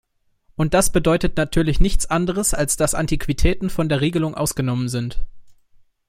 Und 0.55 0.73
das 0.73 0.91
bedeutet 0.91 1.37
natürlich 1.37 1.79
nichts 1.79 2.07
anderes, 2.07 2.55
als 2.55 2.75
dass 2.75 2.95
Antiquitäten 2.95 3.69
von 3.69 3.87
der 3.87 4.01
Regelung 4.01 4.33
ausgenommen 4.33 4.89
sind. 4.89 5.23